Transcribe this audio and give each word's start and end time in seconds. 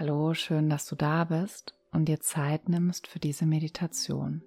Hallo, 0.00 0.32
schön, 0.32 0.70
dass 0.70 0.86
du 0.86 0.96
da 0.96 1.24
bist 1.24 1.74
und 1.92 2.06
dir 2.06 2.20
Zeit 2.20 2.70
nimmst 2.70 3.06
für 3.06 3.18
diese 3.18 3.44
Meditation. 3.44 4.42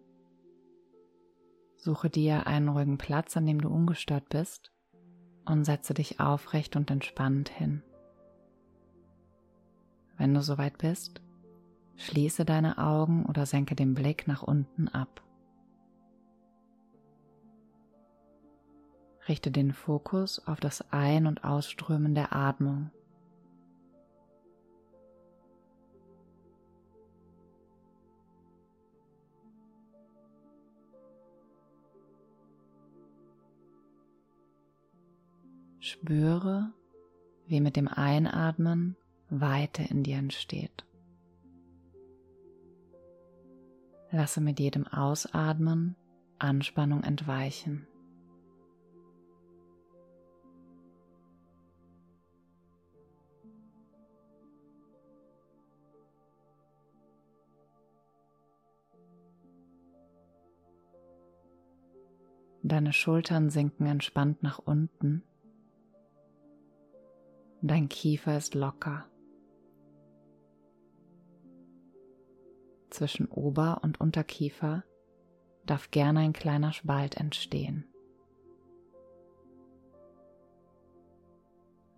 Suche 1.78 2.10
dir 2.10 2.48
einen 2.48 2.70
ruhigen 2.70 2.98
Platz, 2.98 3.38
an 3.38 3.46
dem 3.46 3.62
du 3.62 3.70
ungestört 3.70 4.30
bist 4.30 4.72
und 5.46 5.64
setze 5.64 5.94
dich 5.94 6.20
aufrecht 6.20 6.76
und 6.76 6.90
entspannt 6.90 7.50
hin. 7.50 7.84
Wenn 10.18 10.34
du 10.34 10.42
soweit 10.42 10.80
bist, 10.80 11.22
schließe 11.98 12.46
deine 12.46 12.80
Augen 12.80 13.24
oder 13.28 13.46
senke 13.46 13.76
den 13.76 13.94
Blick 13.94 14.28
nach 14.28 14.42
unten 14.42 14.88
ab. 14.88 15.22
Richte 19.28 19.52
den 19.52 19.72
Fokus 19.72 20.40
auf 20.48 20.60
das 20.60 20.92
Ein- 20.92 21.28
und 21.28 21.44
Ausströmen 21.44 22.16
der 22.16 22.36
Atmung. 22.36 22.90
Spüre, 35.94 36.74
wie 37.46 37.62
mit 37.62 37.76
dem 37.76 37.88
Einatmen 37.88 38.98
Weite 39.30 39.84
in 39.84 40.02
dir 40.02 40.18
entsteht. 40.18 40.86
Lasse 44.10 44.42
mit 44.42 44.60
jedem 44.60 44.88
Ausatmen 44.88 45.96
Anspannung 46.40 47.04
entweichen. 47.04 47.86
Deine 62.64 62.94
Schultern 62.94 63.52
sinken 63.52 63.86
entspannt 63.86 64.42
nach 64.42 64.58
unten 64.58 65.22
Dein 67.66 67.88
Kiefer 67.88 68.36
ist 68.36 68.56
locker. 68.56 69.06
Zwischen 72.90 73.30
Ober- 73.30 73.80
und 73.84 74.02
Unterkiefer 74.02 74.84
darf 75.66 75.90
gerne 75.90 76.20
ein 76.20 76.34
kleiner 76.34 76.74
Spalt 76.74 77.16
entstehen. 77.16 77.86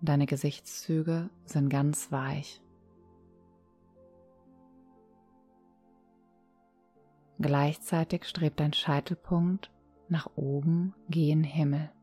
Deine 0.01 0.27
Gesichtszüge 0.27 1.31
sind 1.45 1.69
ganz 1.69 2.11
weich. 2.11 2.61
Gleichzeitig 7.39 8.25
strebt 8.25 8.59
dein 8.59 8.73
Scheitelpunkt 8.73 9.71
nach 10.09 10.29
oben 10.35 10.93
gen 11.09 11.43
Himmel. 11.43 11.94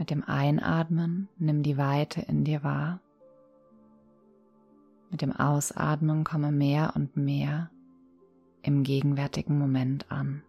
Mit 0.00 0.08
dem 0.08 0.24
Einatmen 0.24 1.28
nimm 1.36 1.62
die 1.62 1.76
Weite 1.76 2.22
in 2.22 2.42
dir 2.42 2.64
wahr. 2.64 3.00
Mit 5.10 5.20
dem 5.20 5.36
Ausatmen 5.36 6.24
komme 6.24 6.52
mehr 6.52 6.94
und 6.96 7.18
mehr 7.18 7.70
im 8.62 8.82
gegenwärtigen 8.82 9.58
Moment 9.58 10.10
an. 10.10 10.42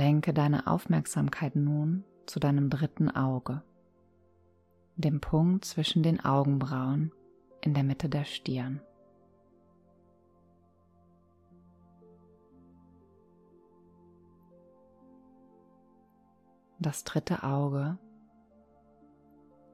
Lenke 0.00 0.32
deine 0.32 0.66
Aufmerksamkeit 0.66 1.56
nun 1.56 2.04
zu 2.24 2.40
deinem 2.40 2.70
dritten 2.70 3.10
Auge, 3.10 3.62
dem 4.96 5.20
Punkt 5.20 5.66
zwischen 5.66 6.02
den 6.02 6.24
Augenbrauen 6.24 7.12
in 7.60 7.74
der 7.74 7.84
Mitte 7.84 8.08
der 8.08 8.24
Stirn. 8.24 8.80
Das 16.78 17.04
dritte 17.04 17.42
Auge, 17.42 17.98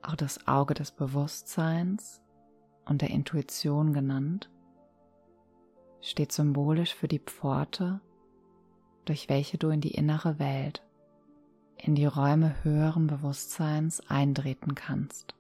auch 0.03 0.17
das 0.17 0.49
Auge 0.49 0.75
des 0.75 0.91
Bewusstseins 0.91 2.21
und 2.85 3.01
der 3.01 3.11
Intuition 3.11 3.93
genannt, 3.93 4.51
steht 6.01 6.33
symbolisch 6.33 6.97
für 6.97 7.07
die 7.07 7.21
Pforte 7.21 8.01
durch 9.07 9.29
welche 9.31 9.57
du 9.57 9.71
in 9.71 9.81
die 9.81 9.95
innere 9.95 10.39
Welt, 10.39 10.83
in 11.79 11.95
die 11.95 12.07
Räume 12.07 12.63
höheren 12.63 13.07
Bewusstseins 13.07 14.03
eintreten 14.09 14.75
kannst. 14.75 15.35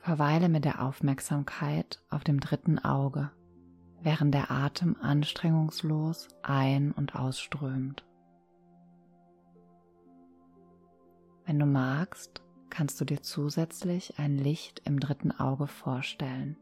Verweile 0.00 0.50
mit 0.50 0.66
der 0.66 0.82
Aufmerksamkeit 0.82 2.02
auf 2.10 2.24
dem 2.24 2.40
dritten 2.40 2.78
Auge, 2.78 3.30
während 4.02 4.34
der 4.34 4.50
Atem 4.50 4.96
anstrengungslos 5.00 6.28
ein- 6.42 6.92
und 6.92 7.16
ausströmt. 7.16 8.04
Wenn 11.46 11.58
du 11.58 11.64
magst, 11.64 12.42
kannst 12.68 13.00
du 13.00 13.04
dir 13.04 13.22
zusätzlich 13.22 14.18
ein 14.18 14.36
Licht 14.36 14.82
im 14.84 14.98
dritten 14.98 15.30
Auge 15.30 15.68
vorstellen. 15.68 16.56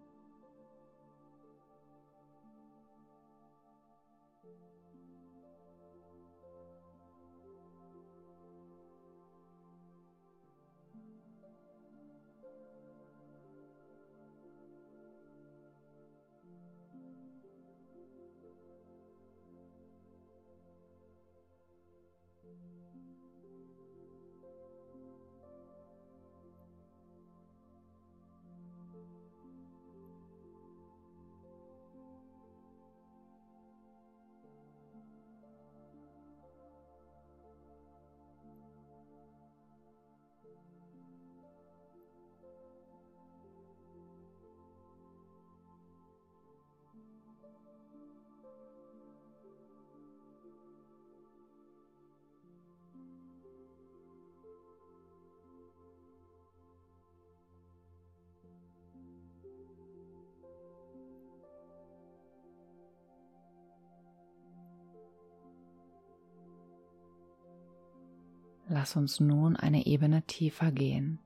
Lass 68.83 68.97
uns 68.97 69.21
nun 69.21 69.55
eine 69.55 69.87
Ebene 69.87 70.23
tiefer 70.23 70.73
gehen, 70.73 71.21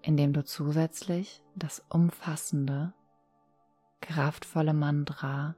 indem 0.00 0.32
du 0.32 0.42
zusätzlich 0.42 1.42
das 1.54 1.84
umfassende, 1.90 2.94
kraftvolle 4.00 4.72
Mantra 4.72 5.54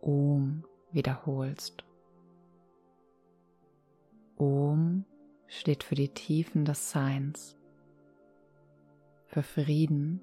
Om 0.00 0.64
wiederholst. 0.90 1.84
Om 4.38 5.04
steht 5.48 5.84
für 5.84 5.96
die 5.96 6.14
Tiefen 6.14 6.64
des 6.64 6.90
Seins, 6.90 7.58
für 9.26 9.42
Frieden, 9.42 10.22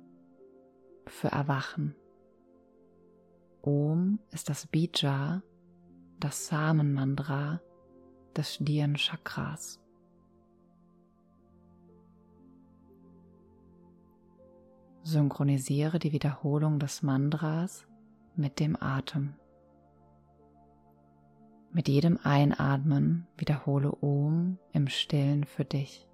für 1.05 1.27
Erwachen. 1.27 1.95
Om 3.61 4.17
ist 4.31 4.49
das 4.49 4.65
Bija, 4.65 5.43
das 6.19 6.47
Samenmantra 6.47 7.61
des 8.37 8.55
Stirnchakras. 8.55 9.79
Synchronisiere 15.03 15.99
die 15.99 16.11
Wiederholung 16.11 16.79
des 16.79 17.01
Mantras 17.01 17.87
mit 18.35 18.59
dem 18.59 18.75
Atem. 18.75 19.35
Mit 21.71 21.87
jedem 21.87 22.19
Einatmen 22.23 23.27
wiederhole 23.37 23.91
Om 24.01 24.57
im 24.73 24.87
Stillen 24.87 25.45
für 25.45 25.65
dich. 25.65 26.07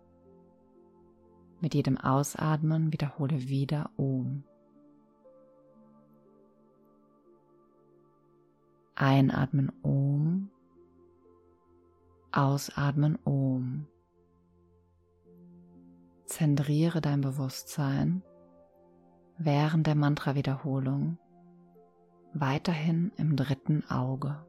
Mit 1.60 1.74
jedem 1.74 1.98
Ausatmen 1.98 2.92
wiederhole 2.94 3.48
wieder 3.48 3.90
Om. 3.98 4.44
Einatmen 8.96 9.72
Om, 9.82 10.52
ausatmen 12.34 13.18
Om. 13.24 13.88
Zentriere 16.26 17.00
dein 17.00 17.22
Bewusstsein 17.22 18.24
während 19.38 19.88
der 19.88 19.96
Mantra-Wiederholung 19.96 21.18
weiterhin 22.34 23.12
im 23.18 23.36
dritten 23.36 23.88
Auge. 23.90 24.44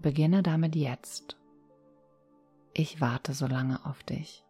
Beginne 0.00 0.42
damit 0.44 0.76
jetzt. 0.76 1.36
Ich 2.72 3.00
warte 3.00 3.34
so 3.34 3.46
lange 3.46 3.84
auf 3.84 4.04
dich. 4.04 4.47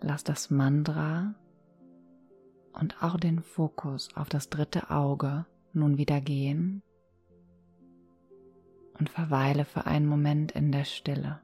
Lass 0.00 0.24
das 0.24 0.50
Mantra 0.50 1.34
und 2.72 3.02
auch 3.02 3.16
den 3.16 3.42
Fokus 3.42 4.08
auf 4.16 4.28
das 4.28 4.50
dritte 4.50 4.90
Auge 4.90 5.46
nun 5.72 5.98
wieder 5.98 6.20
gehen 6.20 6.82
und 8.98 9.10
verweile 9.10 9.64
für 9.64 9.86
einen 9.86 10.06
Moment 10.06 10.52
in 10.52 10.72
der 10.72 10.84
Stille. 10.84 11.40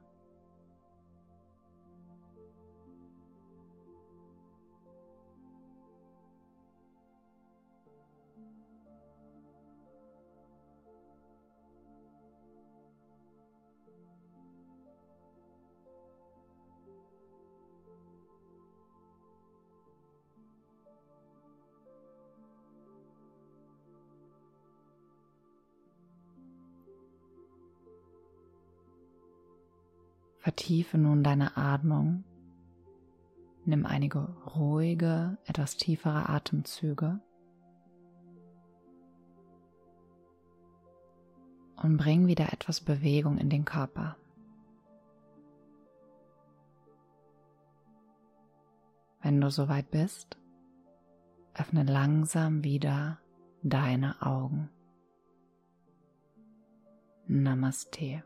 Vertiefe 30.43 30.99
nun 30.99 31.23
deine 31.23 31.57
Atmung. 31.57 32.25
Nimm 33.65 33.87
einige 33.87 34.19
ruhige, 34.57 35.39
etwas 35.47 35.77
tiefere 35.77 36.29
Atemzüge 36.29 37.21
und 41.77 41.97
bring 41.97 42.27
wieder 42.27 42.53
etwas 42.53 42.81
Bewegung 42.81 43.39
in 43.39 43.51
den 43.51 43.65
Körper. 43.65 44.17
Wenn 49.21 49.41
du 49.41 49.49
soweit 49.49 49.93
bist, 49.93 50.37
öffne 51.55 51.85
langsam 51.85 52.65
wieder 52.65 53.21
deine 53.63 54.21
Augen. 54.23 54.71
Namaste. 57.29 58.25